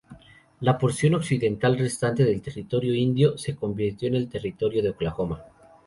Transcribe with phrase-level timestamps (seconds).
[0.61, 5.43] La porción occidental restante del Territorio Indio se convirtió en el Territorio de Oklahoma.